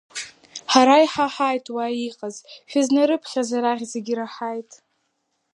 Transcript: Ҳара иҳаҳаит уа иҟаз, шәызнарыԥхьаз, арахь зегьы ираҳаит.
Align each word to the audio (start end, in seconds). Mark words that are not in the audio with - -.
Ҳара 0.71 0.95
иҳаҳаит 1.05 1.65
уа 1.75 1.85
иҟаз, 2.07 2.35
шәызнарыԥхьаз, 2.69 3.49
арахь 3.57 3.85
зегьы 3.91 4.13
ираҳаит. 4.15 4.71